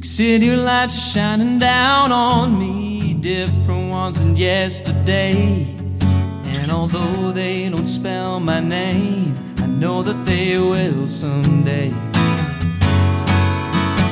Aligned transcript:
Big 0.00 0.06
city 0.06 0.56
lights 0.56 0.96
are 0.96 1.12
shining 1.12 1.58
down 1.58 2.10
on 2.10 2.58
me, 2.58 3.12
different 3.12 3.90
ones 3.90 4.18
than 4.18 4.34
yesterday. 4.34 5.76
And 6.44 6.70
although 6.72 7.32
they 7.32 7.68
don't 7.68 7.84
spell 7.84 8.40
my 8.40 8.60
name, 8.60 9.34
I 9.58 9.66
know 9.66 10.02
that 10.02 10.24
they 10.24 10.56
will 10.56 11.06
someday. 11.06 11.90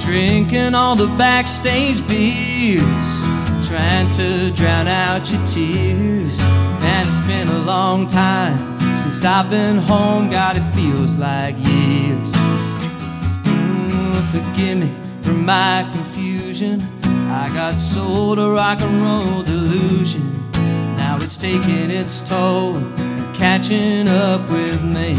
Drinking 0.00 0.74
all 0.74 0.96
the 0.96 1.08
backstage 1.18 2.00
beers, 2.08 3.08
trying 3.68 4.08
to 4.12 4.52
drown 4.56 4.88
out 4.88 5.30
your 5.30 5.44
tears. 5.44 6.40
And 6.40 7.06
it's 7.06 7.20
been 7.26 7.48
a 7.48 7.58
long 7.58 8.06
time 8.06 8.80
since 8.96 9.22
I've 9.22 9.50
been 9.50 9.76
home, 9.76 10.30
God, 10.30 10.56
it 10.56 10.66
feels 10.74 11.16
like 11.16 11.56
years. 11.58 12.32
Mm, 13.44 14.14
forgive 14.32 14.78
me 14.78 15.04
for 15.24 15.32
my 15.32 15.88
confusion. 15.92 16.86
I 17.30 17.48
got 17.54 17.78
sold 17.78 18.38
a 18.38 18.50
rock 18.50 18.82
and 18.82 19.02
roll 19.02 19.42
delusion. 19.42 20.22
Now 20.96 21.16
it's 21.20 21.38
taking 21.38 21.90
its 21.90 22.20
toll 22.20 22.76
and 22.76 23.34
catching 23.34 24.06
up 24.06 24.42
with 24.50 24.82
me. 24.84 25.14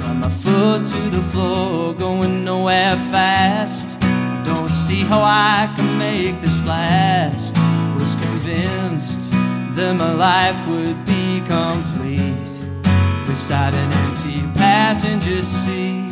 Got 0.00 0.16
my 0.16 0.28
foot 0.28 0.86
to 0.86 1.02
the 1.10 1.22
floor, 1.32 1.94
going 1.94 2.44
nowhere 2.44 2.96
fast. 3.10 3.98
Don't 4.44 4.68
see 4.68 5.00
how 5.00 5.22
I 5.22 5.72
can 5.74 5.98
make 5.98 6.40
this 6.42 6.64
last. 6.66 7.56
Was 7.96 8.14
convinced 8.16 9.30
that 9.76 9.94
my 9.96 10.12
life 10.12 10.60
would 10.68 11.04
be 11.06 11.40
complete 11.46 12.52
beside 13.26 13.72
an 13.72 13.92
empty 13.92 14.42
passenger 14.58 15.42
seat. 15.42 16.11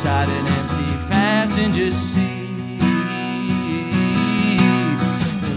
Beside 0.00 0.30
an 0.30 0.46
empty 0.46 1.10
passenger 1.10 1.90
seat. 1.92 2.80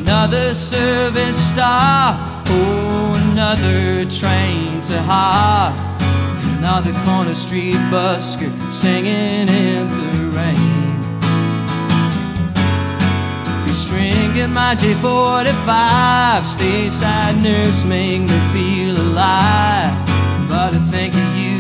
Another 0.02 0.54
service 0.54 1.38
stop. 1.38 2.44
Oh, 2.50 3.32
another 3.32 4.04
train 4.04 4.82
to 4.82 5.02
hop. 5.04 5.74
Another 6.58 6.92
corner 7.06 7.34
street 7.34 7.80
busker 7.90 8.52
singing 8.70 9.48
in 9.48 9.88
the 9.88 10.38
rain. 10.38 11.00
Be 13.66 13.74
Stringing 13.74 14.52
my 14.52 14.76
J45 14.76 16.44
Stateside 16.44 17.42
nerves 17.42 17.86
make 17.86 18.20
me 18.20 18.40
feel 18.52 18.98
alive 19.00 19.94
But 20.50 20.76
I 20.76 20.80
think 20.92 21.14
of 21.14 21.38
you 21.38 21.53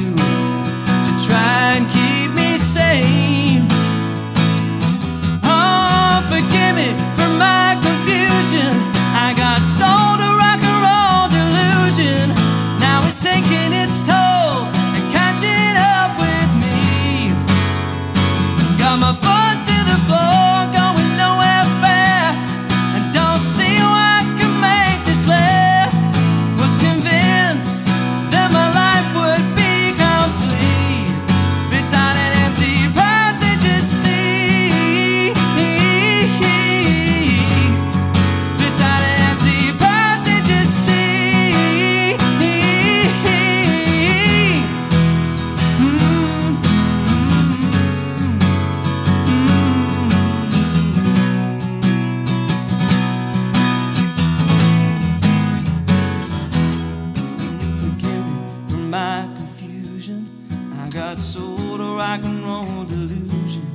got 60.93 61.17
sold 61.17 61.81
a 61.81 61.95
rock 61.97 62.23
and 62.23 62.45
roll 62.45 62.83
delusion. 62.83 63.65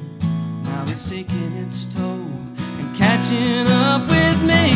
Now 0.62 0.84
it's 0.86 1.10
taking 1.10 1.52
its 1.54 1.84
toll 1.86 2.30
and 2.78 2.96
catching 2.96 3.66
up 3.66 4.02
with 4.02 4.40
me. 4.44 4.70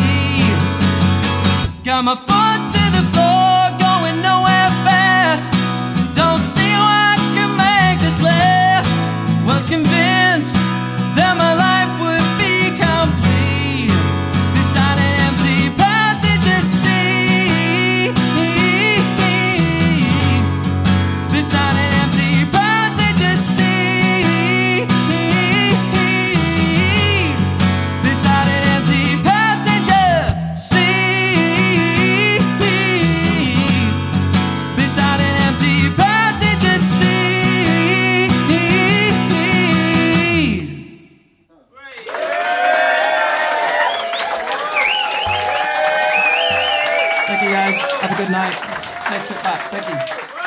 Got 1.85 2.03
my 2.03 2.15
foot 2.15 2.52
Thank 47.25 47.41
you 47.41 47.49
guys. 47.49 47.75
Have 48.01 48.11
a 48.11 48.15
good 48.17 48.31
night. 48.31 48.53
Safe 49.09 49.27
trip 49.27 49.43
back. 49.43 49.71
Thank 49.71 49.87
you. 49.87 50.42